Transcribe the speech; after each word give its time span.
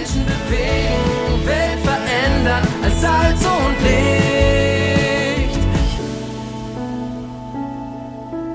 Menschen 0.00 0.24
bewegen, 0.24 1.46
Welt 1.46 1.78
verändern 1.80 2.66
als 2.82 3.00
Salz 3.02 3.44
und 3.44 3.76
Licht. 3.82 5.60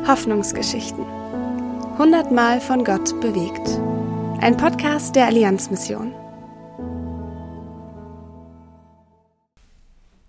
Hoffnungsgeschichten. 0.07 1.05
Hundertmal 1.99 2.59
von 2.59 2.83
Gott 2.83 3.21
bewegt. 3.21 3.79
Ein 4.41 4.57
Podcast 4.57 5.15
der 5.15 5.27
Allianzmission. 5.27 6.15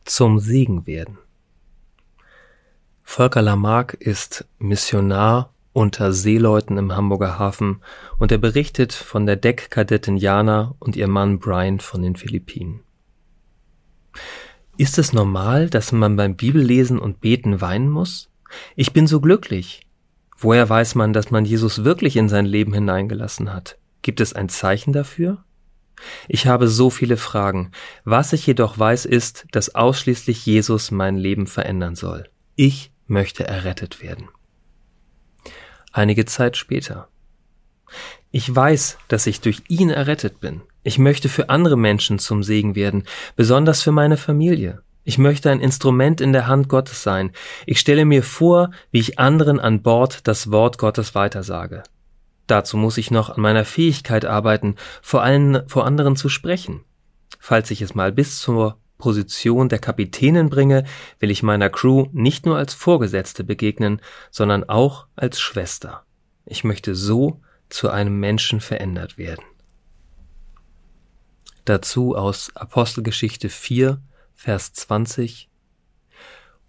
Zum 0.04 0.38
Segen 0.38 0.86
werden. 0.86 1.16
Volker 3.02 3.40
Lamarck 3.40 3.94
ist 3.94 4.44
Missionar 4.58 5.48
unter 5.76 6.14
Seeleuten 6.14 6.78
im 6.78 6.96
Hamburger 6.96 7.38
Hafen 7.38 7.82
und 8.18 8.32
er 8.32 8.38
berichtet 8.38 8.94
von 8.94 9.26
der 9.26 9.36
Deckkadettin 9.36 10.16
Jana 10.16 10.74
und 10.78 10.96
ihr 10.96 11.06
Mann 11.06 11.38
Brian 11.38 11.80
von 11.80 12.00
den 12.00 12.16
Philippinen. 12.16 12.80
Ist 14.78 14.96
es 14.96 15.12
normal, 15.12 15.68
dass 15.68 15.92
man 15.92 16.16
beim 16.16 16.34
Bibellesen 16.34 16.98
und 16.98 17.20
Beten 17.20 17.60
weinen 17.60 17.90
muss? 17.90 18.30
Ich 18.74 18.94
bin 18.94 19.06
so 19.06 19.20
glücklich. 19.20 19.82
Woher 20.38 20.66
weiß 20.66 20.94
man, 20.94 21.12
dass 21.12 21.30
man 21.30 21.44
Jesus 21.44 21.84
wirklich 21.84 22.16
in 22.16 22.30
sein 22.30 22.46
Leben 22.46 22.72
hineingelassen 22.72 23.52
hat? 23.52 23.76
Gibt 24.00 24.22
es 24.22 24.32
ein 24.32 24.48
Zeichen 24.48 24.94
dafür? 24.94 25.44
Ich 26.26 26.46
habe 26.46 26.68
so 26.68 26.88
viele 26.88 27.18
Fragen. 27.18 27.70
Was 28.04 28.32
ich 28.32 28.46
jedoch 28.46 28.78
weiß, 28.78 29.04
ist, 29.04 29.44
dass 29.52 29.74
ausschließlich 29.74 30.46
Jesus 30.46 30.90
mein 30.90 31.18
Leben 31.18 31.46
verändern 31.46 31.96
soll. 31.96 32.30
Ich 32.54 32.92
möchte 33.06 33.46
errettet 33.46 34.00
werden 34.00 34.28
einige 35.96 36.24
Zeit 36.24 36.56
später. 36.56 37.08
Ich 38.30 38.54
weiß, 38.54 38.98
dass 39.08 39.26
ich 39.26 39.40
durch 39.40 39.62
ihn 39.68 39.90
errettet 39.90 40.40
bin. 40.40 40.62
Ich 40.82 40.98
möchte 40.98 41.28
für 41.28 41.48
andere 41.48 41.76
Menschen 41.76 42.18
zum 42.18 42.42
Segen 42.42 42.74
werden, 42.74 43.04
besonders 43.34 43.82
für 43.82 43.92
meine 43.92 44.16
Familie. 44.16 44.82
Ich 45.04 45.18
möchte 45.18 45.50
ein 45.50 45.60
Instrument 45.60 46.20
in 46.20 46.32
der 46.32 46.48
Hand 46.48 46.68
Gottes 46.68 47.02
sein. 47.02 47.30
Ich 47.64 47.78
stelle 47.78 48.04
mir 48.04 48.22
vor, 48.22 48.72
wie 48.90 48.98
ich 48.98 49.18
anderen 49.18 49.60
an 49.60 49.82
Bord 49.82 50.26
das 50.26 50.50
Wort 50.50 50.78
Gottes 50.78 51.14
weitersage. 51.14 51.84
Dazu 52.46 52.76
muss 52.76 52.98
ich 52.98 53.10
noch 53.10 53.30
an 53.30 53.40
meiner 53.40 53.64
Fähigkeit 53.64 54.24
arbeiten, 54.24 54.76
vor 55.02 55.22
allen 55.22 55.68
vor 55.68 55.86
anderen 55.86 56.16
zu 56.16 56.28
sprechen. 56.28 56.84
Falls 57.38 57.70
ich 57.70 57.82
es 57.82 57.94
mal 57.94 58.12
bis 58.12 58.40
zur 58.40 58.78
Position 58.98 59.68
der 59.68 59.78
Kapitänin 59.78 60.48
bringe, 60.48 60.84
will 61.18 61.30
ich 61.30 61.42
meiner 61.42 61.70
Crew 61.70 62.06
nicht 62.12 62.46
nur 62.46 62.56
als 62.56 62.74
Vorgesetzte 62.74 63.44
begegnen, 63.44 64.00
sondern 64.30 64.64
auch 64.64 65.06
als 65.16 65.40
Schwester. 65.40 66.04
Ich 66.44 66.64
möchte 66.64 66.94
so 66.94 67.40
zu 67.68 67.90
einem 67.90 68.18
Menschen 68.20 68.60
verändert 68.60 69.18
werden. 69.18 69.44
Dazu 71.64 72.14
aus 72.14 72.52
Apostelgeschichte 72.54 73.48
4, 73.48 74.00
Vers 74.34 74.72
20. 74.72 75.48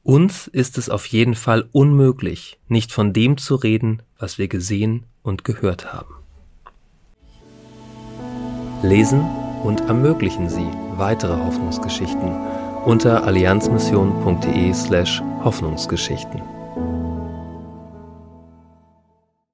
Uns 0.02 0.48
ist 0.48 0.78
es 0.78 0.90
auf 0.90 1.06
jeden 1.06 1.36
Fall 1.36 1.70
unmöglich, 1.72 2.60
nicht 2.68 2.92
von 2.92 3.14
dem 3.14 3.38
zu 3.38 3.56
reden, 3.56 4.02
was 4.18 4.38
wir 4.38 4.48
gesehen 4.48 5.06
und 5.22 5.44
gehört 5.44 5.94
haben. 5.94 6.16
Lesen 8.82 9.22
und 9.64 9.82
ermöglichen 9.82 10.50
Sie 10.50 10.87
weitere 10.98 11.38
Hoffnungsgeschichten 11.38 12.36
unter 12.86 13.24
allianzmission.de 13.24 14.74
slash 14.74 15.22
Hoffnungsgeschichten. 15.44 16.57